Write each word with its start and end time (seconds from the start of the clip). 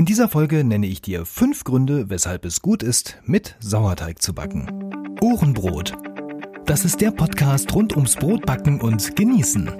In 0.00 0.06
dieser 0.06 0.30
Folge 0.30 0.64
nenne 0.64 0.86
ich 0.86 1.02
dir 1.02 1.26
fünf 1.26 1.62
Gründe, 1.62 2.08
weshalb 2.08 2.46
es 2.46 2.62
gut 2.62 2.82
ist, 2.82 3.18
mit 3.22 3.56
Sauerteig 3.60 4.22
zu 4.22 4.32
backen. 4.32 4.66
Ohrenbrot. 5.20 5.92
Das 6.64 6.86
ist 6.86 7.02
der 7.02 7.10
Podcast 7.10 7.74
rund 7.74 7.94
ums 7.94 8.16
Brotbacken 8.16 8.80
und 8.80 9.14
Genießen. 9.14 9.70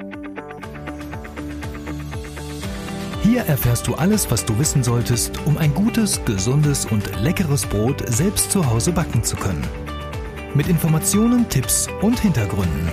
Hier 3.22 3.44
erfährst 3.44 3.86
du 3.86 3.94
alles, 3.94 4.30
was 4.30 4.44
du 4.44 4.58
wissen 4.58 4.84
solltest, 4.84 5.40
um 5.46 5.56
ein 5.56 5.72
gutes, 5.72 6.22
gesundes 6.26 6.84
und 6.84 7.18
leckeres 7.22 7.64
Brot 7.64 8.06
selbst 8.06 8.50
zu 8.50 8.66
Hause 8.68 8.92
backen 8.92 9.24
zu 9.24 9.36
können. 9.36 9.66
Mit 10.52 10.68
Informationen, 10.68 11.48
Tipps 11.48 11.88
und 12.02 12.20
Hintergründen. 12.20 12.92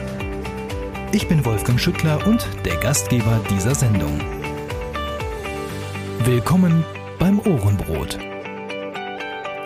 Ich 1.11 1.27
bin 1.27 1.43
Wolfgang 1.43 1.77
Schüttler 1.77 2.25
und 2.25 2.47
der 2.63 2.77
Gastgeber 2.77 3.41
dieser 3.49 3.75
Sendung. 3.75 4.17
Willkommen 6.23 6.85
beim 7.19 7.39
Ohrenbrot. 7.39 8.17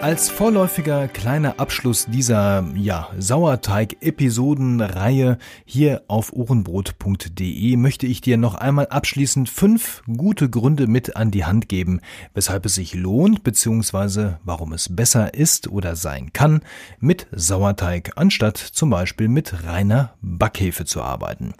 Als 0.02 0.30
vorläufiger 0.30 1.08
kleiner 1.08 1.58
Abschluss 1.60 2.08
dieser 2.08 2.66
ja, 2.76 3.10
Sauerteig-Episodenreihe 3.18 5.38
hier 5.64 6.02
auf 6.08 6.34
ohrenbrot.de 6.34 7.78
möchte 7.78 8.08
ich 8.08 8.20
dir 8.22 8.38
noch 8.38 8.56
einmal 8.56 8.88
abschließend 8.88 9.48
fünf 9.48 10.02
gute 10.08 10.50
Gründe 10.50 10.88
mit 10.88 11.16
an 11.16 11.30
die 11.30 11.46
Hand 11.46 11.70
geben, 11.70 12.02
weshalb 12.34 12.66
es 12.66 12.74
sich 12.76 12.96
lohnt 12.96 13.44
bzw. 13.44 14.38
warum 14.44 14.74
es 14.74 14.96
besser 14.96 15.36
ist 15.36 15.68
oder 15.68 15.96
sein 15.96 16.34
kann, 16.34 16.62
mit 17.00 17.28
Sauerteig 17.32 18.14
anstatt 18.16 18.58
zum 18.58 18.90
Beispiel 18.90 19.28
mit 19.28 19.68
reiner 19.68 20.16
Backhefe 20.22 20.86
zu 20.86 21.04
arbeiten. 21.04 21.54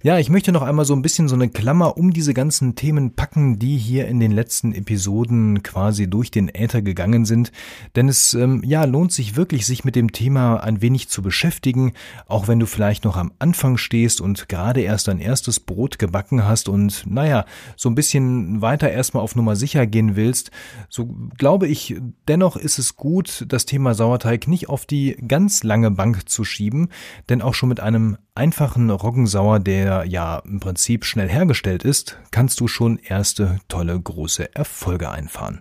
Ja, 0.00 0.16
ich 0.16 0.30
möchte 0.30 0.52
noch 0.52 0.62
einmal 0.62 0.84
so 0.84 0.94
ein 0.94 1.02
bisschen 1.02 1.26
so 1.26 1.34
eine 1.34 1.48
Klammer 1.48 1.96
um 1.96 2.12
diese 2.12 2.32
ganzen 2.32 2.76
Themen 2.76 3.16
packen, 3.16 3.58
die 3.58 3.76
hier 3.76 4.06
in 4.06 4.20
den 4.20 4.30
letzten 4.30 4.72
Episoden 4.72 5.64
quasi 5.64 6.08
durch 6.08 6.30
den 6.30 6.48
Äther 6.54 6.82
gegangen 6.82 7.24
sind. 7.24 7.50
Denn 7.96 8.08
es 8.08 8.32
ähm, 8.32 8.62
ja 8.64 8.84
lohnt 8.84 9.10
sich 9.10 9.34
wirklich, 9.34 9.66
sich 9.66 9.84
mit 9.84 9.96
dem 9.96 10.12
Thema 10.12 10.62
ein 10.62 10.82
wenig 10.82 11.08
zu 11.08 11.20
beschäftigen, 11.20 11.94
auch 12.28 12.46
wenn 12.46 12.60
du 12.60 12.66
vielleicht 12.66 13.04
noch 13.04 13.16
am 13.16 13.32
Anfang 13.40 13.76
stehst 13.76 14.20
und 14.20 14.48
gerade 14.48 14.82
erst 14.82 15.08
dein 15.08 15.18
erstes 15.18 15.58
Brot 15.58 15.98
gebacken 15.98 16.44
hast 16.44 16.68
und 16.68 17.02
naja, 17.04 17.44
so 17.74 17.88
ein 17.88 17.96
bisschen 17.96 18.62
weiter 18.62 18.92
erstmal 18.92 19.24
auf 19.24 19.34
Nummer 19.34 19.56
sicher 19.56 19.84
gehen 19.88 20.14
willst. 20.14 20.52
So 20.88 21.16
glaube 21.36 21.66
ich, 21.66 21.96
dennoch 22.28 22.54
ist 22.54 22.78
es 22.78 22.94
gut, 22.94 23.46
das 23.48 23.66
Thema 23.66 23.94
Sauerteig 23.94 24.46
nicht 24.46 24.68
auf 24.68 24.86
die 24.86 25.16
ganz 25.26 25.64
lange 25.64 25.90
Bank 25.90 26.28
zu 26.28 26.44
schieben, 26.44 26.90
denn 27.28 27.42
auch 27.42 27.54
schon 27.54 27.68
mit 27.68 27.80
einem 27.80 28.16
einfachen 28.38 28.88
Roggensauer, 28.88 29.58
der 29.58 30.04
ja 30.06 30.38
im 30.38 30.60
Prinzip 30.60 31.04
schnell 31.04 31.28
hergestellt 31.28 31.84
ist, 31.84 32.18
kannst 32.30 32.60
du 32.60 32.68
schon 32.68 32.98
erste 32.98 33.58
tolle 33.68 34.00
große 34.00 34.54
Erfolge 34.54 35.10
einfahren. 35.10 35.60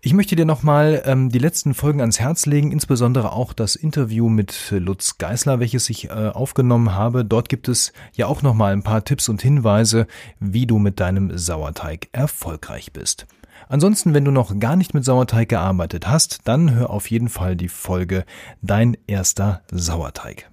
Ich 0.00 0.14
möchte 0.14 0.36
dir 0.36 0.44
nochmal 0.44 1.02
ähm, 1.04 1.30
die 1.30 1.40
letzten 1.40 1.74
Folgen 1.74 2.00
ans 2.00 2.20
Herz 2.20 2.46
legen, 2.46 2.70
insbesondere 2.70 3.32
auch 3.32 3.52
das 3.52 3.74
Interview 3.74 4.28
mit 4.28 4.70
Lutz 4.70 5.18
Geißler, 5.18 5.58
welches 5.58 5.90
ich 5.90 6.08
äh, 6.08 6.28
aufgenommen 6.28 6.94
habe. 6.94 7.24
Dort 7.24 7.48
gibt 7.48 7.66
es 7.66 7.92
ja 8.14 8.26
auch 8.26 8.40
nochmal 8.40 8.72
ein 8.72 8.84
paar 8.84 9.04
Tipps 9.04 9.28
und 9.28 9.42
Hinweise, 9.42 10.06
wie 10.38 10.66
du 10.66 10.78
mit 10.78 11.00
deinem 11.00 11.36
Sauerteig 11.36 12.08
erfolgreich 12.12 12.92
bist. 12.92 13.26
Ansonsten, 13.68 14.14
wenn 14.14 14.24
du 14.24 14.30
noch 14.30 14.60
gar 14.60 14.76
nicht 14.76 14.94
mit 14.94 15.04
Sauerteig 15.04 15.48
gearbeitet 15.48 16.06
hast, 16.06 16.42
dann 16.44 16.72
hör 16.72 16.90
auf 16.90 17.10
jeden 17.10 17.28
Fall 17.28 17.56
die 17.56 17.68
Folge 17.68 18.24
Dein 18.62 18.96
erster 19.08 19.62
Sauerteig. 19.72 20.48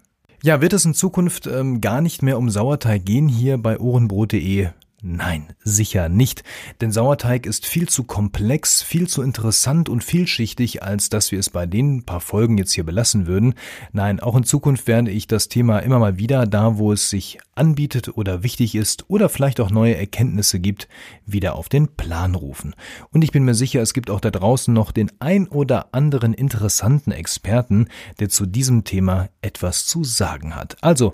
Ja, 0.46 0.60
wird 0.60 0.74
es 0.74 0.84
in 0.84 0.94
Zukunft 0.94 1.48
ähm, 1.48 1.80
gar 1.80 2.02
nicht 2.02 2.22
mehr 2.22 2.38
um 2.38 2.50
Sauerteig 2.50 3.06
gehen 3.06 3.30
hier 3.30 3.58
bei 3.58 3.80
ohrenbrot.de? 3.80 4.68
Nein, 5.06 5.48
sicher 5.62 6.08
nicht, 6.08 6.46
denn 6.80 6.94
Sauerteig 6.94 7.46
ist 7.46 7.66
viel 7.66 7.90
zu 7.90 8.06
komplex, 8.06 8.82
viel 8.82 9.06
zu 9.10 9.22
interessant 9.22 9.90
und 9.90 10.02
vielschichtig, 10.02 10.82
als 10.82 11.10
dass 11.10 11.34
wir 11.34 11.40
es 11.40 11.50
bei 11.50 11.66
den 11.66 12.04
paar 12.04 12.22
Folgen 12.22 12.58
jetzt 12.58 12.72
hier 12.72 12.86
belassen 12.86 13.28
würden. 13.28 13.56
Nein, 13.92 14.22
auch 14.22 14.38
in 14.38 14.46
Zukunft 14.46 14.88
werde 14.88 15.12
ich 15.12 15.28
das 15.28 15.50
Thema 15.50 15.80
immer 15.80 16.00
mal 16.00 16.20
wieder 16.20 16.48
da, 16.48 16.78
wo 16.78 16.94
es 16.94 17.10
sich 17.10 17.38
anbietet 17.54 18.16
oder 18.18 18.44
wichtig 18.44 18.76
ist 18.76 19.04
oder 19.10 19.28
vielleicht 19.28 19.60
auch 19.60 19.72
neue 19.72 19.98
Erkenntnisse 19.98 20.62
gibt, 20.62 20.88
wieder 21.26 21.56
auf 21.56 21.68
den 21.68 21.90
Plan 21.90 22.34
rufen. 22.34 22.74
Und 23.12 23.26
ich 23.26 23.34
bin 23.34 23.44
mir 23.44 23.56
sicher, 23.56 23.82
es 23.82 23.94
gibt 23.94 24.10
auch 24.10 24.22
da 24.22 24.32
draußen 24.32 24.74
noch 24.74 24.94
den 24.94 25.12
ein 25.20 25.50
oder 25.50 25.94
anderen 25.94 26.34
interessanten 26.34 27.12
Experten, 27.12 27.90
der 28.22 28.30
zu 28.30 28.46
diesem 28.46 28.86
Thema 28.86 29.28
etwas 29.42 29.86
zu 29.86 30.06
sagen 30.06 30.56
hat. 30.56 30.78
Also, 30.82 31.14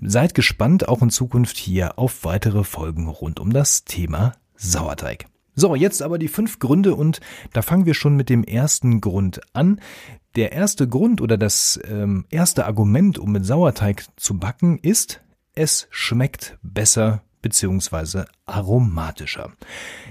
Seid 0.00 0.34
gespannt 0.34 0.88
auch 0.88 1.02
in 1.02 1.10
Zukunft 1.10 1.56
hier 1.56 1.98
auf 1.98 2.24
weitere 2.24 2.64
Folgen 2.64 3.08
rund 3.08 3.40
um 3.40 3.52
das 3.52 3.84
Thema 3.84 4.34
Sauerteig. 4.56 5.26
So, 5.54 5.74
jetzt 5.74 6.02
aber 6.02 6.18
die 6.18 6.28
fünf 6.28 6.58
Gründe 6.58 6.94
und 6.94 7.20
da 7.54 7.62
fangen 7.62 7.86
wir 7.86 7.94
schon 7.94 8.14
mit 8.14 8.28
dem 8.28 8.44
ersten 8.44 9.00
Grund 9.00 9.40
an. 9.54 9.80
Der 10.34 10.52
erste 10.52 10.86
Grund 10.86 11.22
oder 11.22 11.38
das 11.38 11.80
ähm, 11.88 12.26
erste 12.28 12.66
Argument, 12.66 13.18
um 13.18 13.32
mit 13.32 13.46
Sauerteig 13.46 14.04
zu 14.16 14.38
backen, 14.38 14.78
ist, 14.78 15.22
es 15.54 15.88
schmeckt 15.90 16.58
besser 16.62 17.22
bzw. 17.40 18.24
aromatischer. 18.44 19.52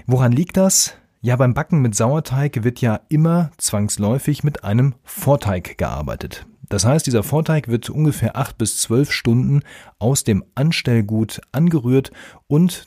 Woran 0.06 0.32
liegt 0.32 0.56
das? 0.56 0.94
Ja, 1.20 1.36
beim 1.36 1.54
Backen 1.54 1.80
mit 1.80 1.94
Sauerteig 1.94 2.64
wird 2.64 2.80
ja 2.80 3.00
immer 3.08 3.52
zwangsläufig 3.56 4.42
mit 4.42 4.64
einem 4.64 4.96
Vorteig 5.04 5.78
gearbeitet. 5.78 6.44
Das 6.68 6.84
heißt, 6.84 7.06
dieser 7.06 7.22
Vorteig 7.22 7.68
wird 7.68 7.90
ungefähr 7.90 8.36
acht 8.36 8.58
bis 8.58 8.78
zwölf 8.78 9.12
Stunden 9.12 9.62
aus 9.98 10.24
dem 10.24 10.44
Anstellgut 10.54 11.40
angerührt 11.52 12.10
und 12.46 12.86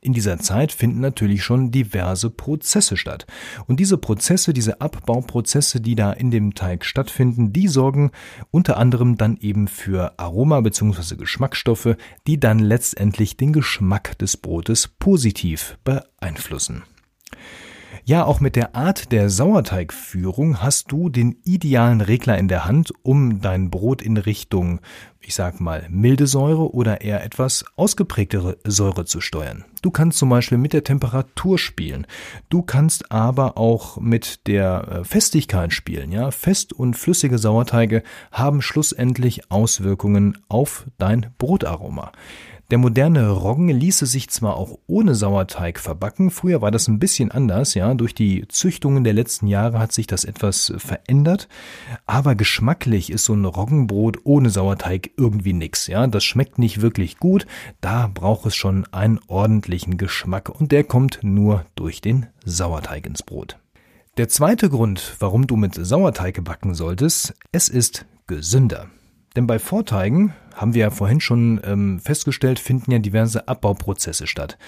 in 0.00 0.12
dieser 0.12 0.38
Zeit 0.38 0.70
finden 0.70 1.00
natürlich 1.00 1.42
schon 1.42 1.72
diverse 1.72 2.30
Prozesse 2.30 2.96
statt. 2.96 3.26
Und 3.66 3.80
diese 3.80 3.98
Prozesse, 3.98 4.52
diese 4.52 4.80
Abbauprozesse, 4.80 5.80
die 5.80 5.96
da 5.96 6.12
in 6.12 6.30
dem 6.30 6.54
Teig 6.54 6.84
stattfinden, 6.84 7.52
die 7.52 7.66
sorgen 7.66 8.12
unter 8.52 8.76
anderem 8.76 9.16
dann 9.16 9.36
eben 9.38 9.66
für 9.66 10.16
Aroma 10.18 10.60
bzw. 10.60 11.16
Geschmacksstoffe, 11.16 11.96
die 12.28 12.38
dann 12.38 12.60
letztendlich 12.60 13.36
den 13.36 13.52
Geschmack 13.52 14.16
des 14.18 14.36
Brotes 14.36 14.86
positiv 14.86 15.78
beeinflussen. 15.82 16.84
Ja, 18.08 18.24
auch 18.24 18.40
mit 18.40 18.56
der 18.56 18.74
Art 18.74 19.12
der 19.12 19.28
Sauerteigführung 19.28 20.62
hast 20.62 20.90
du 20.90 21.10
den 21.10 21.36
idealen 21.44 22.00
Regler 22.00 22.38
in 22.38 22.48
der 22.48 22.64
Hand, 22.64 22.90
um 23.02 23.42
dein 23.42 23.68
Brot 23.68 24.00
in 24.00 24.16
Richtung, 24.16 24.80
ich 25.20 25.34
sag 25.34 25.60
mal, 25.60 25.86
milde 25.90 26.26
Säure 26.26 26.72
oder 26.72 27.02
eher 27.02 27.22
etwas 27.22 27.66
ausgeprägtere 27.76 28.56
Säure 28.64 29.04
zu 29.04 29.20
steuern. 29.20 29.66
Du 29.82 29.90
kannst 29.90 30.16
zum 30.16 30.30
Beispiel 30.30 30.56
mit 30.56 30.72
der 30.72 30.84
Temperatur 30.84 31.58
spielen. 31.58 32.06
Du 32.48 32.62
kannst 32.62 33.12
aber 33.12 33.58
auch 33.58 33.98
mit 33.98 34.46
der 34.46 34.88
äh, 34.88 35.04
Festigkeit 35.04 35.74
spielen. 35.74 36.10
Ja, 36.10 36.30
fest 36.30 36.72
und 36.72 36.96
flüssige 36.96 37.36
Sauerteige 37.36 38.02
haben 38.32 38.62
schlussendlich 38.62 39.50
Auswirkungen 39.50 40.38
auf 40.48 40.86
dein 40.96 41.26
Brotaroma. 41.36 42.12
Der 42.70 42.76
moderne 42.76 43.30
Roggen 43.30 43.70
ließe 43.70 44.04
sich 44.04 44.28
zwar 44.28 44.58
auch 44.58 44.78
ohne 44.86 45.14
Sauerteig 45.14 45.78
verbacken, 45.78 46.30
früher 46.30 46.60
war 46.60 46.70
das 46.70 46.86
ein 46.86 46.98
bisschen 46.98 47.30
anders, 47.30 47.72
ja, 47.72 47.94
durch 47.94 48.14
die 48.14 48.46
Züchtungen 48.48 49.04
der 49.04 49.14
letzten 49.14 49.46
Jahre 49.46 49.78
hat 49.78 49.92
sich 49.92 50.06
das 50.06 50.24
etwas 50.24 50.74
verändert, 50.76 51.48
aber 52.04 52.34
geschmacklich 52.34 53.08
ist 53.08 53.24
so 53.24 53.32
ein 53.32 53.46
Roggenbrot 53.46 54.18
ohne 54.24 54.50
Sauerteig 54.50 55.12
irgendwie 55.16 55.54
nix, 55.54 55.86
ja, 55.86 56.06
das 56.08 56.24
schmeckt 56.24 56.58
nicht 56.58 56.82
wirklich 56.82 57.16
gut, 57.16 57.46
da 57.80 58.10
braucht 58.12 58.44
es 58.44 58.54
schon 58.54 58.86
einen 58.92 59.18
ordentlichen 59.28 59.96
Geschmack 59.96 60.50
und 60.50 60.70
der 60.70 60.84
kommt 60.84 61.20
nur 61.22 61.64
durch 61.74 62.02
den 62.02 62.26
Sauerteig 62.44 63.06
ins 63.06 63.22
Brot. 63.22 63.58
Der 64.18 64.28
zweite 64.28 64.68
Grund, 64.68 65.16
warum 65.20 65.46
du 65.46 65.56
mit 65.56 65.74
Sauerteig 65.74 66.44
backen 66.44 66.74
solltest, 66.74 67.34
es 67.50 67.70
ist 67.70 68.04
gesünder. 68.26 68.88
Denn 69.36 69.46
bei 69.46 69.58
Vorteigen 69.58 70.34
haben 70.58 70.74
wir 70.74 70.80
ja 70.82 70.90
vorhin 70.90 71.20
schon 71.20 71.60
ähm, 71.64 72.00
festgestellt, 72.00 72.58
finden 72.58 72.90
ja 72.90 72.98
diverse 72.98 73.46
Abbauprozesse 73.46 74.26
statt. 74.26 74.58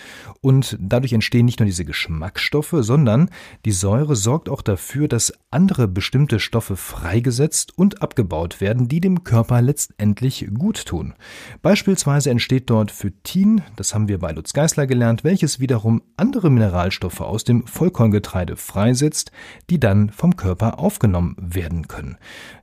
Und 0.41 0.78
dadurch 0.81 1.12
entstehen 1.12 1.45
nicht 1.45 1.59
nur 1.59 1.67
diese 1.67 1.84
Geschmacksstoffe, 1.84 2.77
sondern 2.78 3.28
die 3.65 3.73
Säure 3.73 4.15
sorgt 4.15 4.49
auch 4.49 4.62
dafür, 4.62 5.09
dass 5.09 5.32
andere 5.50 5.88
bestimmte 5.88 6.38
Stoffe 6.38 6.76
freigesetzt 6.76 7.76
und 7.76 8.03
abgebaut 8.03 8.61
werden, 8.61 8.87
die 8.87 9.00
dem 9.00 9.25
Körper 9.25 9.61
letztendlich 9.61 10.49
gut 10.56 10.87
tun. 10.87 11.14
Beispielsweise 11.61 12.31
entsteht 12.31 12.70
dort 12.70 12.93
Phytin, 12.93 13.62
das 13.75 13.93
haben 13.93 14.06
wir 14.06 14.19
bei 14.19 14.31
Lutz 14.31 14.53
Geisler 14.53 14.87
gelernt, 14.87 15.25
welches 15.25 15.59
wiederum 15.59 16.03
andere 16.17 16.50
Mineralstoffe 16.50 17.20
aus 17.20 17.43
dem 17.43 17.67
Vollkorngetreide 17.67 18.56
freisetzt, 18.56 19.32
die 19.70 19.81
dann 19.81 20.11
vom 20.11 20.37
Körper 20.37 20.79
aufgenommen 20.79 21.37
werden 21.41 21.88
können. 21.88 22.17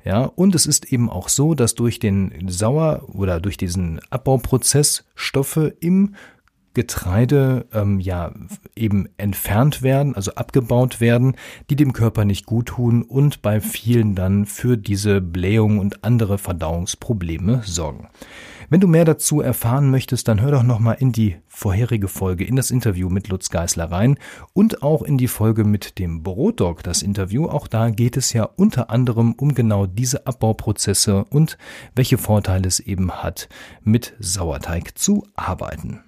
Ja, 0.06 0.24
und 0.24 0.56
es 0.56 0.66
ist 0.66 0.94
eben 0.94 1.10
auch 1.10 1.28
so, 1.28 1.54
dass 1.54 1.76
durch 1.76 2.00
den 2.00 2.48
Sauer 2.48 3.04
oder 3.18 3.40
durch 3.40 3.58
diesen 3.58 4.00
Abbauprozess 4.10 5.04
Stoffe 5.16 5.76
im 5.80 6.16
Getreide 6.78 7.66
ähm, 7.74 8.00
ja 8.00 8.32
eben 8.76 9.10
entfernt 9.18 9.82
werden, 9.82 10.14
also 10.14 10.36
abgebaut 10.36 11.02
werden, 11.02 11.36
die 11.72 11.76
dem 11.76 11.92
Körper 11.92 12.24
nicht 12.24 12.46
gut 12.46 12.68
tun 12.68 13.02
und 13.02 13.42
bei 13.42 13.62
vielen 13.62 14.14
dann 14.14 14.46
für 14.46 14.78
diese 14.78 15.20
Blähung 15.20 15.80
und 15.80 16.04
andere 16.04 16.38
Verdauungsprobleme 16.38 17.64
sorgen. 17.66 18.10
Wenn 18.70 18.80
du 18.80 18.88
mehr 18.88 19.06
dazu 19.06 19.42
erfahren 19.42 19.90
möchtest, 19.90 20.28
dann 20.28 20.40
hör 20.40 20.52
doch 20.52 20.62
nochmal 20.62 20.98
in 21.00 21.12
die 21.12 21.38
vorherige 21.48 22.08
Folge, 22.08 22.44
in 22.44 22.56
das 22.56 22.70
Interview 22.70 23.10
mit 23.10 23.28
Lutz 23.28 23.50
Geisler 23.50 23.90
rein 23.90 24.20
und 24.54 24.84
auch 24.84 25.02
in 25.02 25.18
die 25.18 25.30
Folge 25.30 25.64
mit 25.64 25.98
dem 25.98 26.22
Brotdog, 26.22 26.84
das 26.84 27.02
Interview. 27.02 27.48
Auch 27.48 27.68
da 27.68 27.90
geht 27.90 28.18
es 28.18 28.34
ja 28.34 28.44
unter 28.44 28.92
anderem 28.92 29.34
um 29.34 29.56
genau 29.56 29.88
diese 29.88 30.28
Abbauprozesse 30.28 31.26
und 31.32 31.58
welche 31.96 32.20
Vorteile 32.20 32.68
es 32.68 32.80
eben 32.80 33.10
hat, 33.12 33.50
mit 33.82 34.14
Sauerteig 34.20 34.96
zu 34.96 35.26
arbeiten. 35.36 36.02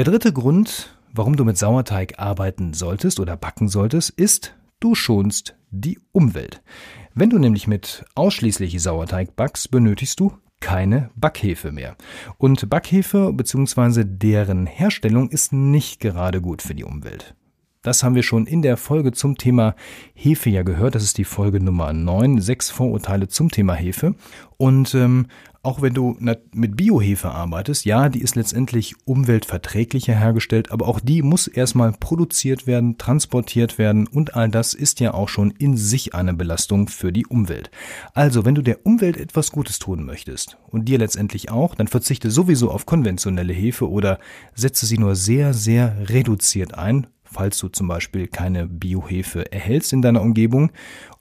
Der 0.00 0.06
dritte 0.06 0.32
Grund, 0.32 0.96
warum 1.12 1.36
du 1.36 1.44
mit 1.44 1.58
Sauerteig 1.58 2.18
arbeiten 2.18 2.72
solltest 2.72 3.20
oder 3.20 3.36
backen 3.36 3.68
solltest, 3.68 4.08
ist, 4.08 4.54
du 4.80 4.94
schonst 4.94 5.56
die 5.70 5.98
Umwelt. 6.10 6.62
Wenn 7.14 7.28
du 7.28 7.38
nämlich 7.38 7.66
mit 7.66 8.06
ausschließlich 8.14 8.80
Sauerteig 8.80 9.36
backst, 9.36 9.70
benötigst 9.70 10.18
du 10.18 10.32
keine 10.58 11.10
Backhefe 11.16 11.70
mehr. 11.70 11.96
Und 12.38 12.70
Backhefe 12.70 13.30
bzw. 13.34 14.04
deren 14.06 14.64
Herstellung 14.64 15.28
ist 15.28 15.52
nicht 15.52 16.00
gerade 16.00 16.40
gut 16.40 16.62
für 16.62 16.74
die 16.74 16.84
Umwelt. 16.84 17.34
Das 17.82 18.02
haben 18.02 18.14
wir 18.14 18.22
schon 18.22 18.46
in 18.46 18.60
der 18.60 18.76
Folge 18.76 19.10
zum 19.12 19.38
Thema 19.38 19.74
Hefe 20.12 20.50
ja 20.50 20.62
gehört. 20.62 20.94
Das 20.94 21.02
ist 21.02 21.16
die 21.16 21.24
Folge 21.24 21.60
Nummer 21.60 21.94
9, 21.94 22.38
sechs 22.38 22.68
Vorurteile 22.68 23.28
zum 23.28 23.50
Thema 23.50 23.72
Hefe. 23.72 24.16
Und 24.58 24.94
ähm, 24.94 25.28
auch 25.62 25.80
wenn 25.80 25.94
du 25.94 26.14
mit 26.52 26.76
Biohefe 26.76 27.30
arbeitest, 27.30 27.86
ja, 27.86 28.10
die 28.10 28.20
ist 28.20 28.36
letztendlich 28.36 28.96
umweltverträglicher 29.06 30.14
hergestellt, 30.14 30.70
aber 30.72 30.88
auch 30.88 31.00
die 31.00 31.22
muss 31.22 31.46
erstmal 31.46 31.92
produziert 31.92 32.66
werden, 32.66 32.98
transportiert 32.98 33.78
werden 33.78 34.06
und 34.06 34.34
all 34.34 34.50
das 34.50 34.74
ist 34.74 35.00
ja 35.00 35.14
auch 35.14 35.30
schon 35.30 35.50
in 35.52 35.78
sich 35.78 36.14
eine 36.14 36.34
Belastung 36.34 36.88
für 36.88 37.12
die 37.12 37.24
Umwelt. 37.24 37.70
Also, 38.12 38.44
wenn 38.44 38.54
du 38.54 38.62
der 38.62 38.84
Umwelt 38.84 39.16
etwas 39.16 39.52
Gutes 39.52 39.78
tun 39.78 40.04
möchtest 40.04 40.58
und 40.68 40.86
dir 40.86 40.98
letztendlich 40.98 41.50
auch, 41.50 41.74
dann 41.74 41.88
verzichte 41.88 42.30
sowieso 42.30 42.70
auf 42.70 42.84
konventionelle 42.84 43.54
Hefe 43.54 43.88
oder 43.88 44.18
setze 44.54 44.84
sie 44.84 44.98
nur 44.98 45.16
sehr, 45.16 45.54
sehr 45.54 46.10
reduziert 46.10 46.74
ein, 46.74 47.06
falls 47.32 47.58
du 47.58 47.68
zum 47.68 47.88
Beispiel 47.88 48.28
keine 48.28 48.66
Biohefe 48.66 49.50
erhältst 49.52 49.92
in 49.92 50.02
deiner 50.02 50.22
Umgebung 50.22 50.72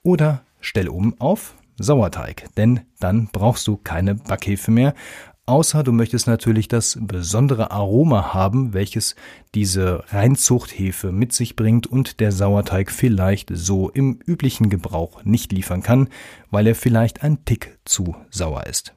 oder 0.04 0.44
stell 0.60 0.90
um 0.90 1.20
auf 1.20 1.56
Sauerteig, 1.78 2.46
denn 2.58 2.82
dann 3.00 3.30
brauchst 3.32 3.68
du 3.68 3.78
keine 3.78 4.16
Backhefe 4.16 4.72
mehr, 4.72 4.94
außer 5.46 5.84
du 5.84 5.92
möchtest 5.92 6.28
natürlich 6.28 6.68
das 6.68 6.98
besondere 7.02 7.72
Aroma 7.72 8.34
haben, 8.34 8.74
welches 8.74 9.16
diese 9.56 10.04
Reinzuchthefe 10.10 11.12
mit 11.12 11.34
sich 11.34 11.56
bringt 11.56 11.88
und 11.88 12.20
der 12.20 12.32
Sauerteig 12.32 12.92
vielleicht 12.92 13.50
so 13.54 13.90
im 13.90 14.20
üblichen 14.26 14.70
Gebrauch 14.70 15.24
nicht 15.24 15.52
liefern 15.52 15.82
kann, 15.82 16.10
weil 16.52 16.68
er 16.68 16.76
vielleicht 16.76 17.24
ein 17.24 17.46
Tick 17.46 17.80
zu 17.86 18.16
sauer 18.30 18.68
ist. 18.68 18.94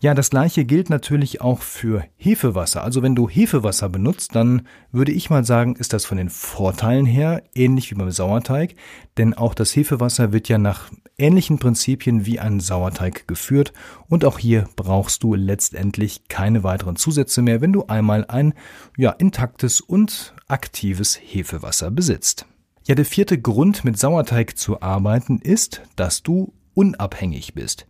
Ja, 0.00 0.14
das 0.14 0.30
gleiche 0.30 0.64
gilt 0.64 0.88
natürlich 0.88 1.40
auch 1.40 1.60
für 1.60 2.04
Hefewasser. 2.16 2.82
Also 2.82 3.02
wenn 3.02 3.14
du 3.14 3.28
Hefewasser 3.28 3.88
benutzt, 3.88 4.34
dann 4.34 4.66
würde 4.92 5.12
ich 5.12 5.30
mal 5.30 5.44
sagen, 5.44 5.76
ist 5.76 5.92
das 5.92 6.04
von 6.04 6.16
den 6.16 6.30
Vorteilen 6.30 7.06
her 7.06 7.42
ähnlich 7.54 7.90
wie 7.90 7.94
beim 7.96 8.10
Sauerteig, 8.10 8.74
denn 9.18 9.34
auch 9.34 9.54
das 9.54 9.76
Hefewasser 9.76 10.32
wird 10.32 10.48
ja 10.48 10.58
nach 10.58 10.90
ähnlichen 11.18 11.58
Prinzipien 11.58 12.24
wie 12.24 12.40
ein 12.40 12.60
Sauerteig 12.60 13.28
geführt 13.28 13.72
und 14.08 14.24
auch 14.24 14.38
hier 14.38 14.68
brauchst 14.74 15.22
du 15.22 15.34
letztendlich 15.34 16.28
keine 16.28 16.64
weiteren 16.64 16.96
Zusätze 16.96 17.42
mehr, 17.42 17.60
wenn 17.60 17.72
du 17.72 17.86
einmal 17.86 18.24
ein 18.26 18.54
ja 18.96 19.10
intaktes 19.10 19.80
und 19.80 20.34
aktives 20.48 21.20
Hefewasser 21.22 21.90
besitzt. 21.90 22.46
Ja, 22.86 22.94
der 22.94 23.04
vierte 23.04 23.38
Grund 23.38 23.84
mit 23.84 23.98
Sauerteig 23.98 24.56
zu 24.56 24.80
arbeiten 24.80 25.38
ist, 25.40 25.82
dass 25.96 26.22
du 26.22 26.54
unabhängig 26.74 27.54
bist. 27.54 27.86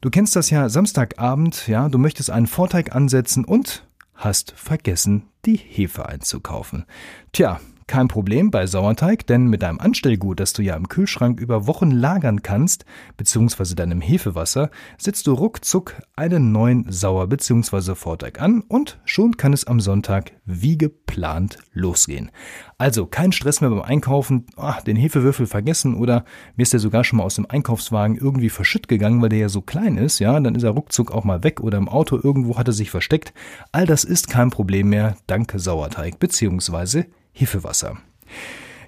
Du 0.00 0.10
kennst 0.10 0.36
das 0.36 0.50
ja 0.50 0.68
Samstagabend, 0.68 1.66
ja, 1.68 1.88
du 1.88 1.98
möchtest 1.98 2.30
einen 2.30 2.46
Vorteig 2.46 2.94
ansetzen 2.94 3.44
und 3.44 3.86
hast 4.14 4.52
vergessen, 4.56 5.24
die 5.44 5.56
Hefe 5.56 6.06
einzukaufen. 6.06 6.84
Tja, 7.32 7.60
kein 7.86 8.08
Problem 8.08 8.50
bei 8.50 8.66
Sauerteig, 8.66 9.26
denn 9.26 9.46
mit 9.46 9.62
deinem 9.62 9.78
Anstellgut, 9.78 10.40
das 10.40 10.52
du 10.52 10.62
ja 10.62 10.74
im 10.76 10.88
Kühlschrank 10.88 11.40
über 11.40 11.66
Wochen 11.66 11.90
lagern 11.90 12.42
kannst, 12.42 12.84
beziehungsweise 13.16 13.76
deinem 13.76 14.00
Hefewasser, 14.00 14.70
setzt 14.98 15.26
du 15.26 15.32
ruckzuck 15.34 15.94
einen 16.16 16.50
neuen 16.50 16.90
Sauer- 16.90 17.28
bzw. 17.28 17.94
Vorteig 17.94 18.40
an 18.40 18.62
und 18.66 18.98
schon 19.04 19.36
kann 19.36 19.52
es 19.52 19.66
am 19.66 19.80
Sonntag 19.80 20.32
wie 20.44 20.76
geplant 20.76 21.58
losgehen. 21.72 22.30
Also 22.78 23.06
kein 23.06 23.32
Stress 23.32 23.60
mehr 23.60 23.70
beim 23.70 23.82
Einkaufen, 23.82 24.46
ach, 24.56 24.82
den 24.82 24.96
Hefewürfel 24.96 25.46
vergessen 25.46 25.94
oder 25.94 26.24
mir 26.56 26.64
ist 26.64 26.72
der 26.72 26.80
sogar 26.80 27.04
schon 27.04 27.18
mal 27.18 27.24
aus 27.24 27.36
dem 27.36 27.46
Einkaufswagen 27.48 28.16
irgendwie 28.16 28.50
verschütt 28.50 28.88
gegangen, 28.88 29.22
weil 29.22 29.28
der 29.28 29.38
ja 29.38 29.48
so 29.48 29.62
klein 29.62 29.96
ist, 29.96 30.18
ja, 30.18 30.38
dann 30.40 30.56
ist 30.56 30.64
er 30.64 30.70
ruckzuck 30.70 31.12
auch 31.12 31.24
mal 31.24 31.44
weg 31.44 31.60
oder 31.60 31.78
im 31.78 31.88
Auto 31.88 32.18
irgendwo 32.22 32.58
hat 32.58 32.68
er 32.68 32.74
sich 32.74 32.90
versteckt. 32.90 33.32
All 33.72 33.86
das 33.86 34.04
ist 34.04 34.28
kein 34.28 34.50
Problem 34.50 34.88
mehr, 34.88 35.16
danke 35.26 35.58
Sauerteig 35.58 36.18
bzw. 36.18 37.04
Hefewasser. 37.36 37.98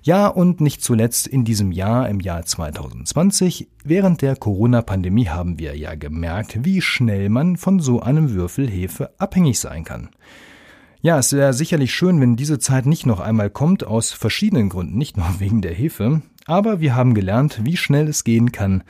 Ja, 0.02 0.28
und 0.28 0.60
nicht 0.60 0.82
zuletzt 0.82 1.26
in 1.26 1.44
diesem 1.44 1.70
Jahr, 1.70 2.08
im 2.08 2.20
Jahr 2.20 2.44
2020, 2.44 3.68
während 3.84 4.22
der 4.22 4.36
Corona-Pandemie 4.36 5.28
haben 5.28 5.58
wir 5.58 5.76
ja 5.76 5.94
gemerkt, 5.96 6.64
wie 6.64 6.80
schnell 6.80 7.28
man 7.28 7.56
von 7.56 7.78
so 7.78 8.00
einem 8.00 8.30
Würfel 8.30 8.68
Hefe 8.68 9.10
abhängig 9.18 9.60
sein 9.60 9.84
kann. 9.84 10.08
Ja, 11.02 11.18
es 11.18 11.32
wäre 11.32 11.52
sicherlich 11.52 11.94
schön, 11.94 12.20
wenn 12.20 12.36
diese 12.36 12.58
Zeit 12.58 12.86
nicht 12.86 13.06
noch 13.06 13.20
einmal 13.20 13.50
kommt, 13.50 13.84
aus 13.84 14.12
verschiedenen 14.12 14.70
Gründen, 14.70 14.96
nicht 14.96 15.16
nur 15.16 15.26
wegen 15.40 15.60
der 15.60 15.74
Hefe, 15.74 16.22
aber 16.46 16.80
wir 16.80 16.96
haben 16.96 17.12
gelernt, 17.12 17.60
wie 17.64 17.76
schnell 17.76 18.08
es 18.08 18.24
gehen 18.24 18.50
kann, 18.50 18.84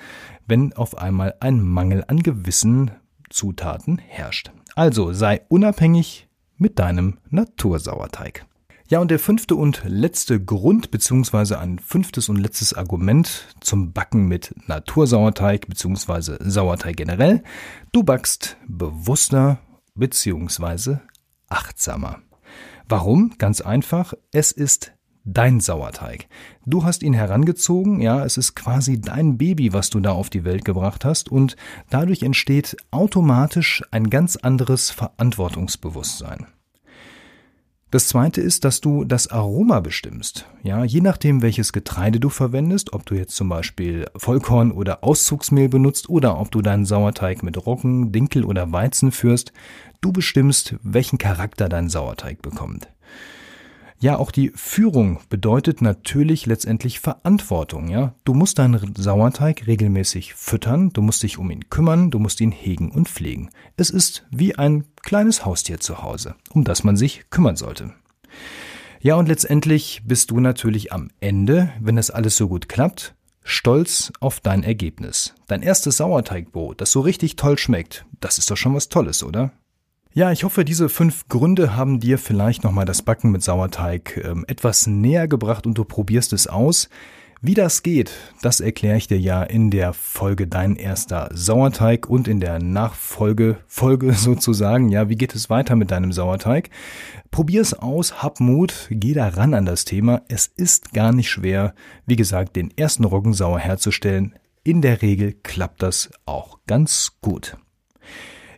wenn 0.46 0.72
auf 0.74 0.96
einmal 0.96 1.34
ein 1.40 1.60
Mangel 1.60 2.04
an 2.06 2.22
gewissen 2.22 2.92
Zutaten 3.28 3.98
herrscht. 3.98 4.52
Also 4.76 5.12
sei 5.12 5.42
unabhängig 5.48 6.28
mit 6.56 6.78
deinem 6.78 7.18
Natursauerteig. 7.28 8.46
Ja, 8.90 9.00
und 9.00 9.10
der 9.10 9.18
fünfte 9.18 9.54
und 9.54 9.82
letzte 9.84 10.42
Grund 10.42 10.90
beziehungsweise 10.90 11.58
ein 11.58 11.78
fünftes 11.78 12.30
und 12.30 12.36
letztes 12.36 12.72
Argument 12.72 13.54
zum 13.60 13.92
Backen 13.92 14.28
mit 14.28 14.54
Natursauerteig 14.66 15.68
beziehungsweise 15.68 16.38
Sauerteig 16.40 16.96
generell. 16.96 17.42
Du 17.92 18.02
backst 18.02 18.56
bewusster 18.66 19.58
beziehungsweise 19.94 21.02
achtsamer. 21.50 22.20
Warum? 22.88 23.34
Ganz 23.36 23.60
einfach. 23.60 24.14
Es 24.32 24.52
ist 24.52 24.92
dein 25.22 25.60
Sauerteig. 25.60 26.26
Du 26.64 26.84
hast 26.84 27.02
ihn 27.02 27.12
herangezogen, 27.12 28.00
ja, 28.00 28.24
es 28.24 28.38
ist 28.38 28.54
quasi 28.54 28.98
dein 28.98 29.36
Baby, 29.36 29.74
was 29.74 29.90
du 29.90 30.00
da 30.00 30.12
auf 30.12 30.30
die 30.30 30.44
Welt 30.44 30.64
gebracht 30.64 31.04
hast 31.04 31.30
und 31.30 31.56
dadurch 31.90 32.22
entsteht 32.22 32.74
automatisch 32.90 33.82
ein 33.90 34.08
ganz 34.08 34.36
anderes 34.36 34.90
Verantwortungsbewusstsein. 34.90 36.46
Das 37.90 38.08
zweite 38.08 38.42
ist, 38.42 38.66
dass 38.66 38.82
du 38.82 39.04
das 39.04 39.28
Aroma 39.28 39.80
bestimmst. 39.80 40.46
Ja, 40.62 40.84
je 40.84 41.00
nachdem, 41.00 41.40
welches 41.40 41.72
Getreide 41.72 42.20
du 42.20 42.28
verwendest, 42.28 42.92
ob 42.92 43.06
du 43.06 43.14
jetzt 43.14 43.34
zum 43.34 43.48
Beispiel 43.48 44.04
Vollkorn 44.14 44.72
oder 44.72 45.02
Auszugsmehl 45.02 45.70
benutzt 45.70 46.10
oder 46.10 46.38
ob 46.38 46.50
du 46.50 46.60
deinen 46.60 46.84
Sauerteig 46.84 47.42
mit 47.42 47.64
Roggen, 47.64 48.12
Dinkel 48.12 48.44
oder 48.44 48.70
Weizen 48.72 49.10
führst, 49.10 49.54
du 50.02 50.12
bestimmst, 50.12 50.74
welchen 50.82 51.16
Charakter 51.16 51.70
dein 51.70 51.88
Sauerteig 51.88 52.42
bekommt. 52.42 52.88
Ja, 54.00 54.16
auch 54.16 54.30
die 54.30 54.52
Führung 54.54 55.18
bedeutet 55.28 55.82
natürlich 55.82 56.46
letztendlich 56.46 57.00
Verantwortung, 57.00 57.88
ja. 57.88 58.14
Du 58.24 58.32
musst 58.32 58.60
deinen 58.60 58.94
Sauerteig 58.96 59.66
regelmäßig 59.66 60.34
füttern, 60.34 60.90
du 60.90 61.02
musst 61.02 61.24
dich 61.24 61.36
um 61.36 61.50
ihn 61.50 61.68
kümmern, 61.68 62.12
du 62.12 62.20
musst 62.20 62.40
ihn 62.40 62.52
hegen 62.52 62.92
und 62.92 63.08
pflegen. 63.08 63.50
Es 63.76 63.90
ist 63.90 64.24
wie 64.30 64.54
ein 64.54 64.84
kleines 65.02 65.44
Haustier 65.44 65.80
zu 65.80 66.00
Hause, 66.00 66.36
um 66.50 66.62
das 66.62 66.84
man 66.84 66.96
sich 66.96 67.24
kümmern 67.30 67.56
sollte. 67.56 67.92
Ja, 69.00 69.16
und 69.16 69.26
letztendlich 69.26 70.02
bist 70.04 70.30
du 70.30 70.38
natürlich 70.38 70.92
am 70.92 71.10
Ende, 71.18 71.72
wenn 71.80 71.96
das 71.96 72.12
alles 72.12 72.36
so 72.36 72.46
gut 72.46 72.68
klappt, 72.68 73.16
stolz 73.42 74.12
auf 74.20 74.38
dein 74.38 74.62
Ergebnis. 74.62 75.34
Dein 75.48 75.62
erstes 75.62 75.96
Sauerteigbrot, 75.96 76.80
das 76.80 76.92
so 76.92 77.00
richtig 77.00 77.34
toll 77.34 77.58
schmeckt, 77.58 78.06
das 78.20 78.38
ist 78.38 78.48
doch 78.48 78.56
schon 78.56 78.74
was 78.74 78.90
Tolles, 78.90 79.24
oder? 79.24 79.52
Ja, 80.12 80.32
ich 80.32 80.42
hoffe, 80.42 80.64
diese 80.64 80.88
fünf 80.88 81.28
Gründe 81.28 81.76
haben 81.76 82.00
dir 82.00 82.18
vielleicht 82.18 82.64
nochmal 82.64 82.86
das 82.86 83.02
Backen 83.02 83.30
mit 83.30 83.42
Sauerteig 83.42 84.16
ähm, 84.24 84.44
etwas 84.48 84.86
näher 84.86 85.28
gebracht 85.28 85.66
und 85.66 85.76
du 85.76 85.84
probierst 85.84 86.32
es 86.32 86.46
aus. 86.46 86.88
Wie 87.40 87.54
das 87.54 87.84
geht, 87.84 88.10
das 88.42 88.58
erkläre 88.58 88.96
ich 88.96 89.06
dir 89.06 89.20
ja 89.20 89.44
in 89.44 89.70
der 89.70 89.92
Folge 89.92 90.48
Dein 90.48 90.74
erster 90.74 91.28
Sauerteig 91.32 92.08
und 92.08 92.26
in 92.26 92.40
der 92.40 92.58
Nachfolge 92.58 93.58
Folge 93.68 94.12
sozusagen. 94.14 94.88
Ja, 94.88 95.08
wie 95.08 95.14
geht 95.14 95.36
es 95.36 95.48
weiter 95.48 95.76
mit 95.76 95.92
deinem 95.92 96.10
Sauerteig? 96.10 96.70
Probier 97.30 97.60
es 97.60 97.74
aus, 97.74 98.22
hab 98.22 98.40
Mut, 98.40 98.88
geh 98.90 99.12
da 99.12 99.28
ran 99.28 99.54
an 99.54 99.66
das 99.66 99.84
Thema. 99.84 100.22
Es 100.28 100.48
ist 100.48 100.92
gar 100.92 101.12
nicht 101.12 101.30
schwer, 101.30 101.74
wie 102.06 102.16
gesagt, 102.16 102.56
den 102.56 102.76
ersten 102.76 103.04
Roggensauer 103.04 103.60
herzustellen. 103.60 104.34
In 104.64 104.82
der 104.82 105.02
Regel 105.02 105.34
klappt 105.44 105.82
das 105.82 106.10
auch 106.26 106.58
ganz 106.66 107.18
gut. 107.20 107.56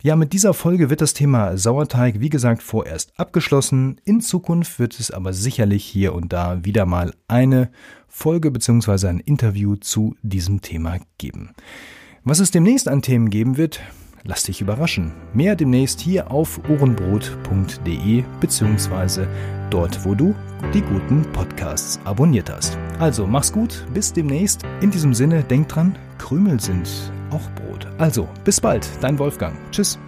Ja, 0.02 0.16
mit 0.16 0.32
dieser 0.32 0.54
Folge 0.54 0.88
wird 0.88 1.02
das 1.02 1.12
Thema 1.12 1.58
Sauerteig, 1.58 2.20
wie 2.20 2.30
gesagt, 2.30 2.62
vorerst 2.62 3.12
abgeschlossen. 3.18 4.00
In 4.04 4.22
Zukunft 4.22 4.78
wird 4.78 4.98
es 4.98 5.10
aber 5.10 5.34
sicherlich 5.34 5.84
hier 5.84 6.14
und 6.14 6.32
da 6.32 6.64
wieder 6.64 6.86
mal 6.86 7.12
eine 7.28 7.70
Folge 8.08 8.50
bzw. 8.50 9.08
ein 9.08 9.20
Interview 9.20 9.76
zu 9.76 10.16
diesem 10.22 10.62
Thema 10.62 10.96
geben. 11.18 11.50
Was 12.24 12.40
es 12.40 12.50
demnächst 12.50 12.88
an 12.88 13.02
Themen 13.02 13.28
geben 13.28 13.58
wird, 13.58 13.82
lass 14.24 14.44
dich 14.44 14.62
überraschen. 14.62 15.12
Mehr 15.34 15.54
demnächst 15.54 16.00
hier 16.00 16.30
auf 16.30 16.62
ohrenbrot.de 16.70 18.24
bzw. 18.40 19.26
dort, 19.68 20.02
wo 20.06 20.14
du 20.14 20.34
die 20.72 20.80
guten 20.80 21.30
Podcasts 21.32 22.00
abonniert 22.04 22.50
hast. 22.50 22.78
Also 22.98 23.26
mach's 23.26 23.52
gut, 23.52 23.86
bis 23.92 24.14
demnächst. 24.14 24.62
In 24.80 24.90
diesem 24.90 25.12
Sinne, 25.12 25.44
denk 25.44 25.68
dran, 25.68 25.94
Krümel 26.16 26.58
sind 26.58 26.88
auch 27.30 27.50
Brot. 27.56 27.86
Also, 27.98 28.28
bis 28.44 28.60
bald, 28.60 28.88
dein 29.00 29.18
Wolfgang. 29.18 29.54
Tschüss. 29.70 29.98